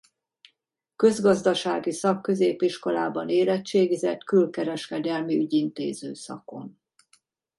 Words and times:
Közgazdasági 0.95 1.91
szakközépiskolában 1.91 3.29
érettségizett 3.29 4.23
külkereskedelmi 4.23 5.35
ügyintéző 5.37 6.13
szakon. 6.13 6.79